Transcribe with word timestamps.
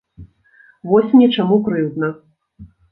Вось 0.93 1.13
мне 1.19 1.27
чаму 1.37 1.55
крыўдна. 1.69 2.13